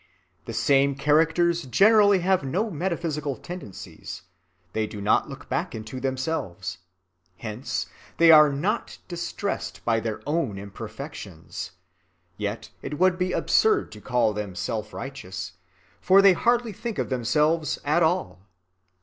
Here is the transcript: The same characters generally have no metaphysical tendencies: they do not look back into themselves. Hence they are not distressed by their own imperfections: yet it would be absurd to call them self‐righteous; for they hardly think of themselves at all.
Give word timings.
The 0.45 0.53
same 0.53 0.95
characters 0.95 1.67
generally 1.67 2.21
have 2.21 2.43
no 2.43 2.71
metaphysical 2.71 3.35
tendencies: 3.37 4.23
they 4.73 4.87
do 4.87 4.99
not 4.99 5.29
look 5.29 5.47
back 5.47 5.75
into 5.75 5.99
themselves. 5.99 6.79
Hence 7.37 7.85
they 8.17 8.31
are 8.31 8.51
not 8.51 8.97
distressed 9.07 9.85
by 9.85 9.99
their 9.99 10.19
own 10.25 10.57
imperfections: 10.57 11.73
yet 12.35 12.71
it 12.81 12.97
would 12.97 13.19
be 13.19 13.31
absurd 13.31 13.91
to 13.91 14.01
call 14.01 14.33
them 14.33 14.55
self‐righteous; 14.55 15.51
for 16.01 16.19
they 16.23 16.33
hardly 16.33 16.73
think 16.73 16.97
of 16.97 17.09
themselves 17.09 17.77
at 17.85 18.01
all. 18.01 18.39